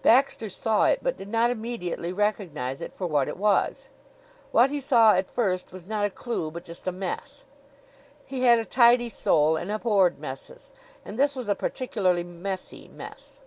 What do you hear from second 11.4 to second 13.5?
a particularly messy mess.